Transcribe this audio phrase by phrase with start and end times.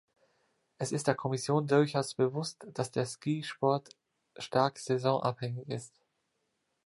[0.79, 3.95] Es ist der Kommission durchaus bewusst, dass der Skisport
[4.39, 5.93] stark saisonabhängig ist.